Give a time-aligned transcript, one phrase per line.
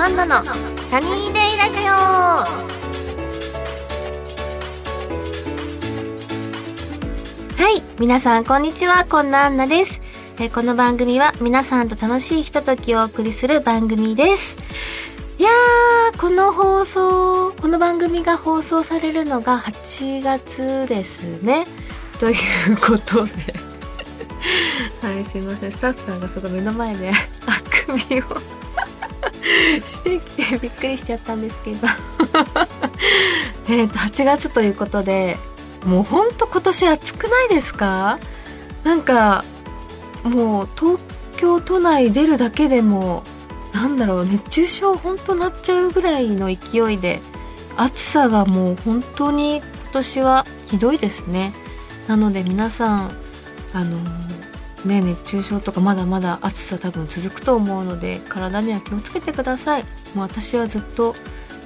[0.00, 1.92] アンナのサニーデイラジオ。
[7.60, 9.04] はい皆さんこんにちは。
[9.10, 10.00] こんなアンナです。
[10.38, 14.56] えこの番組は皆さんと楽しいひとときをお送りする番組です。
[15.36, 21.66] いやーこの放送この番組が放送されるのが8月ですね。
[22.20, 23.32] ということで。
[25.02, 25.72] はいすいません。
[25.72, 28.24] スタッフさんがその目の前であくびを
[29.84, 31.86] してきてびっくりしちゃったんですけど。
[33.70, 35.36] えっと8月ということで
[35.84, 38.18] もうほんと今年暑くないですか？
[38.84, 39.44] なんか
[40.24, 40.98] もう東
[41.36, 43.22] 京都内出るだけでも
[43.72, 47.20] なんだろう熱中症本当なっちゃうぐらいの勢いで
[47.76, 51.52] 暑さがもう本当に今年はひどいですね。
[52.08, 53.10] なので皆さん
[53.74, 53.98] あの
[54.84, 59.82] ね熱中症とかまだまだ暑さ多分続くと思うので体には気をつけてください。
[60.14, 61.14] もう私はずっと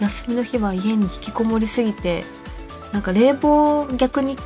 [0.00, 2.24] 休みの日は家に引きこもりすぎて
[2.92, 4.36] なんか冷房逆に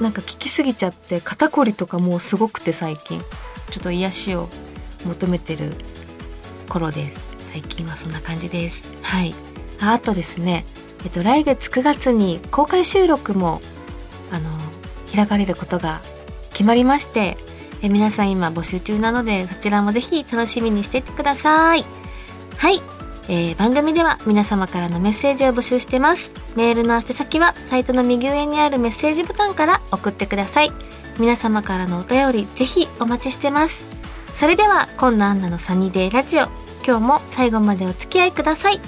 [0.00, 3.20] なんか効きすぎちゃって肩こりとかもうすごくて最近。
[3.70, 4.48] ちょっと癒しを
[5.06, 5.72] 求めてる
[6.68, 7.30] 頃です。
[7.52, 8.82] 最近はそんな感じです。
[9.02, 9.34] はい。
[9.80, 10.64] あとですね
[11.04, 13.62] えっと来月9月に公開収録も
[14.30, 14.50] あの
[15.14, 16.00] 開かれることが
[16.50, 17.36] 決まりまして
[17.82, 21.84] え皆さん今募集中なのでそちらもぜひ楽しみにしていてください。
[22.56, 22.80] はい、
[23.28, 26.32] えー、番組では皆様からのメッセージを募集してます。
[26.56, 30.72] メールの宛先はサイトの右上にあるメッセージボタンから送ってください。
[31.18, 33.84] 皆様からのお便りぜひお待ちしてます。
[34.34, 36.48] それでは今野アンナのサニーデイラジオ。
[36.86, 38.80] 今日も最後までお付き合いください。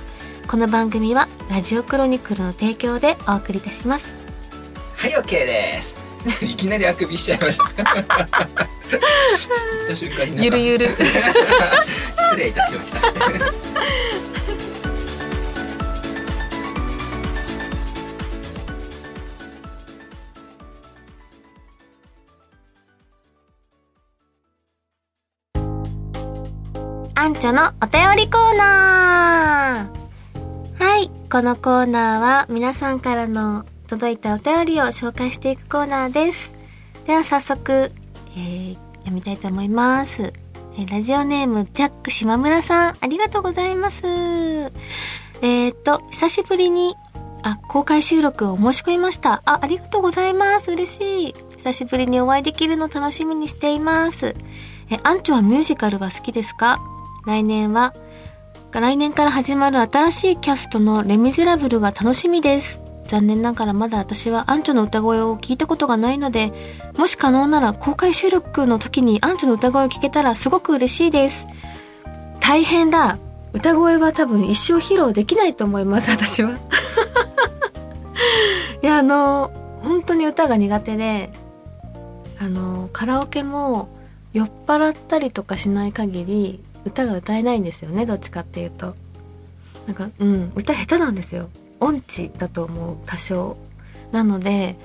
[0.49, 4.13] この番組はラジオクロニクルの提供でお送りいたします。
[4.97, 5.97] はい OK です。
[6.45, 8.82] いきなりあくびしちゃいました。
[8.97, 10.89] った瞬間にゆるゆる。
[10.89, 11.03] 失
[12.37, 13.01] 礼いたしました。
[27.15, 30.83] アンチョのお便りコーナー。
[30.83, 36.53] はいこのコーナーは皆さんからの届いたお便りを紹介していくコーナーです。
[37.07, 37.93] では早速、
[38.35, 40.33] えー、読みたいと思います、
[40.79, 42.97] えラジオネームジャック島村さん。
[43.01, 44.07] ありがとうございます。
[44.07, 46.95] えー、っと久しぶりに
[47.43, 49.43] あ公開収録を申し込みました。
[49.45, 50.71] あありがとうございます。
[50.71, 51.35] 嬉しい。
[51.57, 54.35] 久しぶりにお会いできるの楽しみにしています。
[54.91, 56.81] えアンチョはミュージカルは好きですか？
[57.27, 57.93] 来年は
[58.73, 62.82] 来年から始まる新しいキャストのレ・ミゼラブルが楽しみです。
[63.13, 66.51] 残念ながらまだ私はアンチョの歌声を聞いたことがないので
[66.97, 71.45] もし可能なら公開収録の時にアンチョの歌声を聞けたらすごく嬉しいです。
[72.41, 73.19] 大変だ。
[73.53, 76.53] 歌声は多分一生披露できないと思います私は。
[78.83, 79.53] いやあの
[79.83, 81.31] 本当に歌が苦手で
[82.41, 83.91] あのカラオケも
[84.33, 88.95] 酔っ払ったりとかしない限り歌が歌えないんですよねどっちかっていうと。
[89.87, 91.51] なんかうん歌下手なんですよ。
[91.83, 93.57] 音痴だと思う多少。
[94.13, 94.77] なので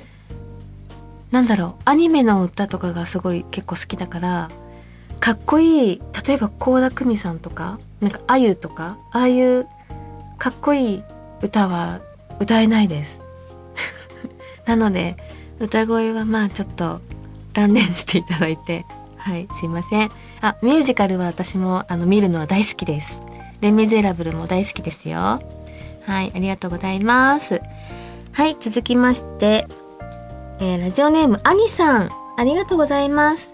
[1.31, 4.49] なんだろうアニメの歌とかがすごい結構好きだから
[5.19, 9.67] かっこいい例えば倖田來未さんとかなんかあゆとかああいう
[10.37, 11.03] かっこいい
[11.41, 11.99] 歌は
[12.39, 13.21] 歌えないです。
[14.65, 15.17] なので
[15.59, 17.01] 歌声はまあちょっと
[17.53, 18.85] 断念していただいて
[19.17, 20.09] はいすいません。
[20.41, 23.19] あミュージカルは私もあの見るのは大好きです。
[23.59, 25.41] レ・ミゼラブルも大好きですよ。
[26.07, 27.59] はいありがとうございます。
[28.31, 29.67] はい続きまして、
[30.59, 32.09] えーラジオネームアニさん。
[32.37, 33.53] ありがとうございます。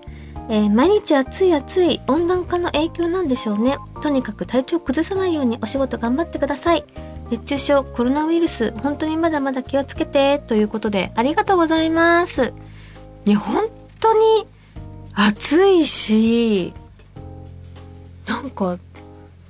[0.49, 3.77] えー毎日暑い暑い温暖化の影響なんでしょうね。
[4.03, 6.85] とにかく体調崩さないようにお仕事頑張ってください。
[7.31, 12.53] 熱中症コロナウイルス本当にまだまだ気をつけてということでありがとうございます。
[13.25, 13.65] いや本
[13.99, 14.45] 当に
[15.13, 16.73] 暑いし
[18.27, 18.77] なんか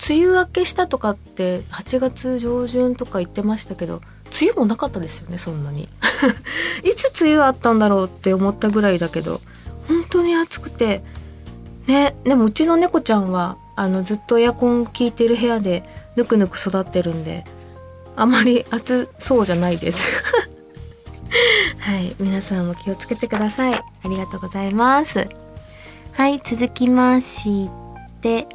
[0.10, 4.02] 梅雨明けしたとかって8月上旬とか言ってましたけど
[4.42, 5.84] 梅雨もなかったですよねそんなに。
[6.84, 9.40] いつ梅雨あったんだろうって思ったぐらいだけど
[9.88, 11.04] 本当に暑くて。
[11.88, 15.84] ねでもうちの猫ちゃんはあのずっとエアコン効いてる部屋で
[16.16, 17.44] ぬくぬく育ってるんで
[18.16, 20.06] あまり暑そうじゃないです。
[21.80, 23.74] はい皆さんも気をつけてください。
[23.74, 25.28] ありがとうございます。
[26.12, 27.70] はい続きまし
[28.22, 28.48] て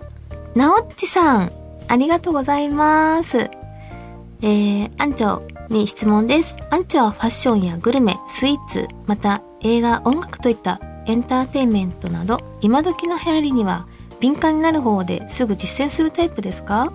[0.59, 1.53] なおっちさん
[1.87, 3.49] ありがとうございます。
[4.43, 5.41] えー、アンチョ
[5.73, 6.57] に質問です。
[6.71, 13.87] アンチョはファッションやグルメ、スイーツ、また映画、音楽といったエンターテインメントなど、今時の流行りには
[14.19, 16.93] 敏感になる方ですぐ実践するタイプですか？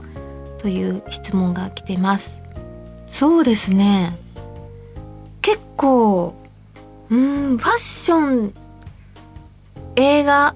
[0.57, 2.41] という質問が来てます。
[3.07, 4.11] そうですね。
[5.41, 6.35] 結構
[7.09, 8.53] うんファッション
[9.95, 10.53] 映画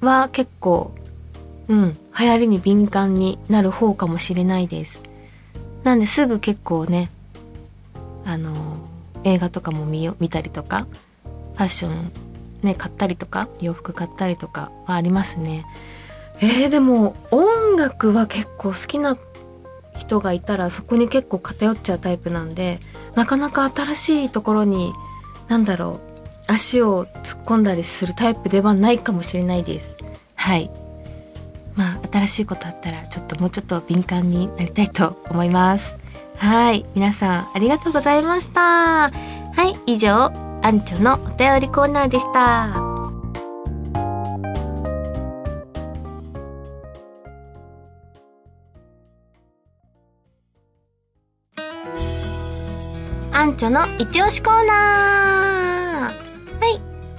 [0.00, 0.92] は結構
[1.68, 1.94] うん。
[2.18, 5.02] 流行りに敏感になる方かもしれないです。
[5.84, 7.10] なんですぐ結構ね
[8.24, 8.54] あの
[9.24, 10.86] 映画とかも見見たりとか
[11.54, 12.12] ファッション
[12.62, 15.64] ね買ったりとか洋服買ったりとかはありますね。
[16.40, 19.16] えー、でも音楽は結構好きな
[19.96, 22.80] 人がいたらそこに結構偏っちゃうタイプなんで
[23.14, 24.92] なかなか新しいところに
[25.48, 26.12] 何だろう
[26.46, 29.96] 足を突っ込んだりするタイプではないかもしれないです。
[30.34, 30.70] はい。
[31.74, 35.96] まあ新しいことあったらちょっともうちょっと敏感になりたいと思います。
[36.36, 36.84] はい。
[36.94, 39.10] 皆さんありがとうございました。
[39.10, 39.10] は
[39.86, 39.92] い。
[39.92, 40.32] 以上
[40.62, 42.92] アンチョのお便りコーナーでした。
[53.34, 55.51] アンチョの一押しコーナー。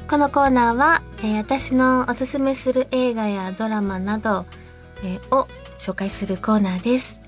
[0.09, 4.45] このコーナーは、えー、私のおすすめする映画やドラマなど、
[5.03, 5.47] えー、を
[5.77, 7.19] 紹介するコーナーです、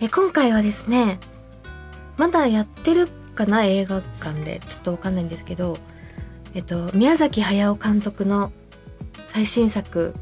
[0.00, 1.18] えー、今回はですね
[2.16, 5.78] まだやってるかな映画館でちょっとわかんないんですけど
[6.54, 8.52] えっと宮崎駿監督の
[9.32, 10.14] 最新作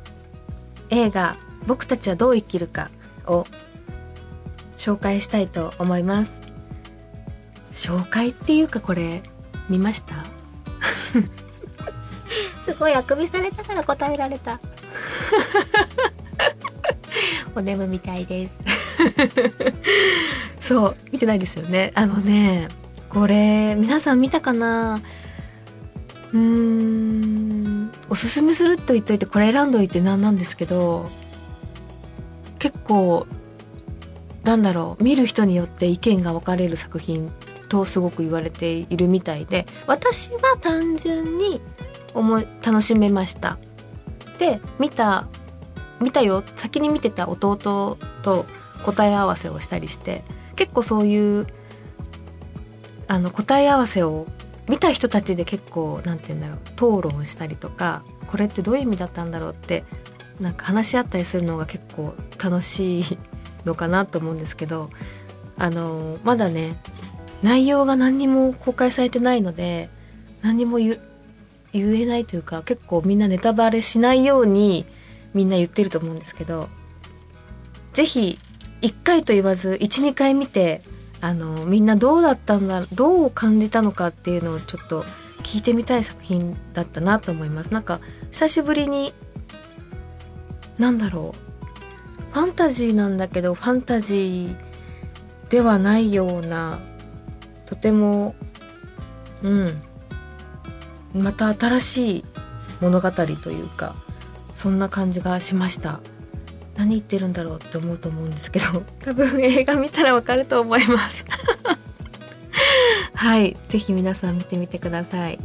[0.90, 1.36] 映画
[1.66, 2.90] 「僕たちはどう生きるか」
[3.26, 3.46] を
[4.76, 6.40] 紹介したいと思います。
[7.72, 9.22] 紹介っていうかこれ
[9.68, 10.24] 見ました？
[12.68, 14.60] すごいあくびされたから答えられた。
[17.56, 18.58] お眠みたいです。
[20.60, 21.92] そう見てないですよね。
[21.94, 22.68] あのね
[23.08, 25.00] これ皆さん見たかな？
[26.34, 31.10] うーんおすすめすると言っといてこれ選んどいてなんなんですけど
[32.58, 33.26] 結構
[34.44, 37.32] なんだろう見る人によって意見が分かれる作品
[37.70, 41.62] とすごく言われているみたいで私は単純に
[42.14, 43.58] 思い楽しめました。
[44.38, 45.26] で見た
[46.00, 46.44] 見たよ。
[46.54, 47.56] 先に見てた弟
[48.22, 48.46] と
[48.84, 50.22] 答え合わせをしたりして
[50.54, 51.46] 結構そういう
[53.08, 54.26] あの答え合わせを
[54.68, 56.58] 見た人たちで結構何て言うんだろう。
[57.00, 59.84] 討論したりとかこれってどういう意味だったんだろうって
[60.40, 63.18] なんか話し合ったりするのが結構楽しい
[63.64, 64.90] のかなと思うんですけど
[65.56, 66.76] あのまだね
[67.42, 69.90] 内容が何にも公開されてないので
[70.42, 70.98] 何にも言
[71.72, 74.86] 言えないというか結構みんなネタバレしないように
[75.34, 76.68] みんな言ってると思うんですけど
[77.92, 78.38] 是非
[78.80, 80.82] 1回と言わず12回見て
[81.20, 85.02] あのみんなどうだったんだどう感じたのかっていうのをちょっと
[85.42, 87.72] 聞いてみたい作品だったなと思います。
[87.72, 88.00] なんか
[88.30, 89.14] 久しぶりに
[90.78, 94.56] なんだろうファンタジーなんだけどファンタジー
[95.48, 96.80] ではないような
[97.66, 98.34] とても
[99.42, 99.80] うん。
[101.18, 102.24] また新しい
[102.80, 103.94] 物語というか
[104.56, 106.00] そんな感じがしました。
[106.76, 111.24] 何言ってるんだろうって思うと思うんですけど 多分映画見たらわかると思います。
[113.14, 113.56] はい。
[113.68, 115.38] 是非皆さん見てみてください。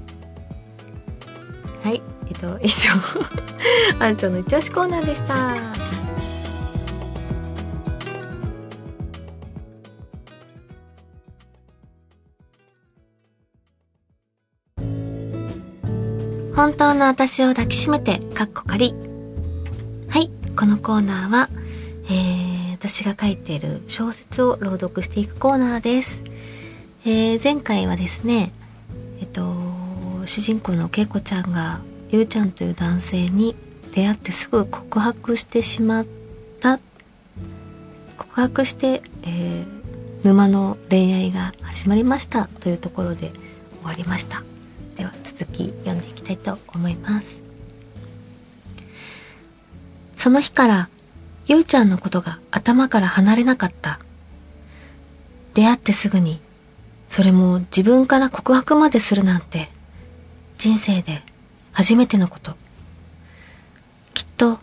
[1.84, 2.02] はい。
[2.28, 2.92] えっと以上。
[4.00, 5.93] アンチョの一押しコーナーでした。
[16.64, 18.96] 本当の私を抱きしめてかっこかり
[20.08, 21.50] はいこのコーナーは、
[22.06, 26.24] えー、私が書いている小説を朗読していくコーナーです。
[27.06, 28.54] えー、前回はですね、
[29.20, 29.44] えっと、
[30.26, 33.58] 主人公のけいこちゃんがゆうちゃんという男性に
[33.94, 36.06] 出会ってすぐ告白してしまっ
[36.62, 36.80] た
[38.18, 43.34] 告白して、えー、沼の恋愛が始まりましたというところで
[43.82, 44.44] 終わりました
[44.96, 47.44] では続き読んでいきたいと思います
[50.24, 50.90] その日から、
[51.48, 54.00] ゆうちゃんのことが頭から離れなかった。
[55.54, 56.40] 出会ってすぐに、
[57.10, 59.70] それも自分から告白までするなんて、
[60.58, 61.24] 人生で
[61.74, 62.56] 初めてのこと。
[64.14, 64.60] きっと、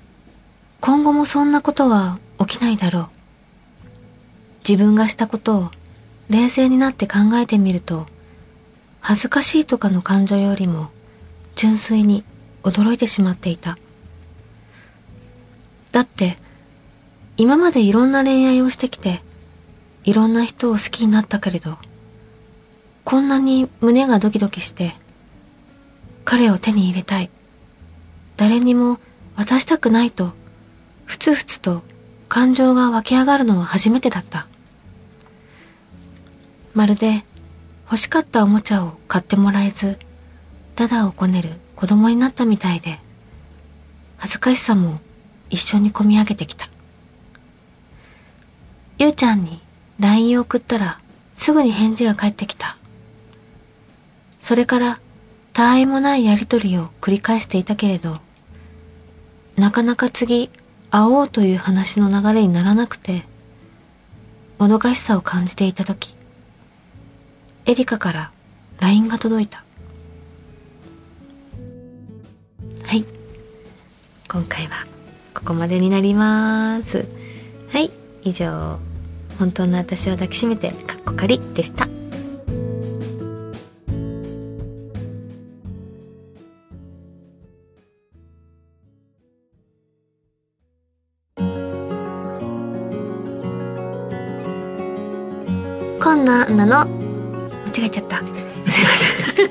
[0.80, 3.08] 今後もそんなことは起きないだろう。
[4.66, 5.70] 自分がしたことを
[6.30, 8.06] 冷静になって考えてみると、
[9.00, 10.90] 恥ずかしいとかの感情よりも、
[11.56, 12.24] 純粋に
[12.62, 13.78] 驚いてしまっていた。
[15.92, 16.36] だって、
[17.36, 19.22] 今までいろんな恋愛をしてきて、
[20.04, 21.78] いろんな人を好きになったけれど、
[23.04, 24.94] こんなに胸がドキドキして、
[26.24, 27.30] 彼を手に入れたい。
[28.36, 28.98] 誰にも
[29.36, 30.32] 渡したくないと、
[31.10, 31.82] ふつふつと
[32.28, 34.46] 感情が湧き上がるのは初めてだった
[36.72, 37.24] まるで
[37.90, 39.98] 欲しかったおもちゃを買ってもらえず
[40.76, 43.00] ダダをこねる子供になったみたいで
[44.16, 45.00] 恥ずかしさも
[45.48, 46.68] 一緒に込み上げてきた。
[48.98, 49.60] ゆうちゃんに
[49.98, 51.00] LINE を送ったら
[51.34, 52.76] すぐに返事が返ってきた。
[54.38, 55.00] それから
[55.52, 58.20] 他愛もないやりとりを繰り返していたけれど
[59.56, 60.48] なかなか次
[60.90, 63.24] 会おうという話の流れにならなくて
[64.58, 66.14] もどかしさを感じていた時
[67.66, 68.32] エリカから
[68.80, 69.64] LINE が届いた。
[72.84, 73.04] はい。
[74.28, 74.86] 今回は
[75.34, 77.06] ここまでになります。
[77.72, 77.90] はい。
[78.22, 78.78] 以上。
[79.38, 81.99] 本当の私を抱きしめてかっこかりでした。
[97.70, 99.48] 違えちゃった すいません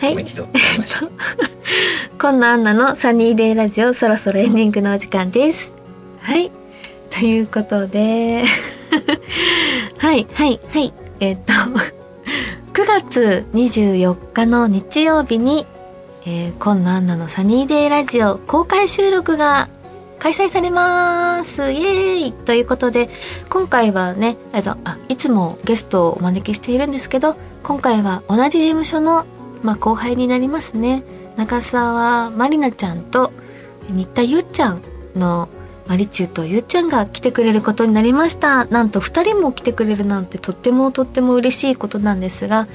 [0.00, 1.10] はいもう一度歌いましょう
[2.20, 5.72] こんなアンナのサニーデイラジオそろそろエンディングのお時間です。
[6.20, 6.50] はい。
[7.10, 8.44] ということで、
[9.98, 10.92] はい、はい、はい。
[11.20, 15.66] えっと、9月24日の日曜日に、
[16.26, 19.68] えー、今野アンナのサニーデイラジオ公開収録が
[20.18, 21.70] 開催されます。
[21.72, 22.32] イエーイ。
[22.32, 23.08] ということで、
[23.48, 29.26] 今回はね、えっと、あ、いつもゲストをお招きしているんですけど、今回は同じ事務所の、
[29.62, 31.02] まあ、後輩になりますね。
[31.36, 33.32] 中澤まりなちゃんと
[33.88, 34.82] 新田ゆっちゃん
[35.14, 35.48] の
[35.86, 38.64] マリチューとゆっちゃんが来てくれることになりました。
[38.66, 42.66] なんと2人も来てくれるなんてとってもとっても嬉しいことなんですが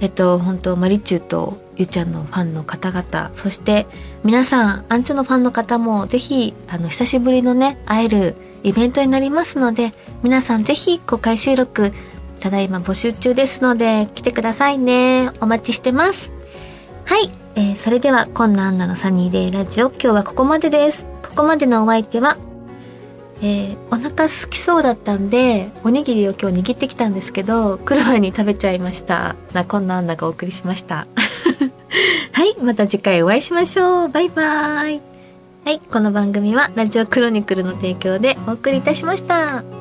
[0.00, 3.86] えっと本当マリチューとゆちゃんのファンの方々そして
[4.22, 11.92] 皆さんアンチョのファンの方もぜひあの久しぶりのね会えるイベントになりますので皆さんぜひ公開収録
[12.40, 15.30] ただいま募集中ですので来てくださいね。
[15.40, 16.32] お待ちしてます。
[17.04, 21.06] はい、えーそれではこんなアンナのサニーデイラジオ今日はここまでです。
[21.22, 22.38] ここまでのお相手は
[23.42, 29.36] えーお腹空きそうだったんでおにぎりを今日握ってきたんですけど来る前に食べちゃいました。
[29.52, 31.06] なこんなアンナがお送りしました。
[32.32, 34.08] はいまた次回お会いしましょう。
[34.08, 35.00] バイバイ。
[35.64, 39.79] はいこの番組はラジオクロニクルの提供でお送りいたしました。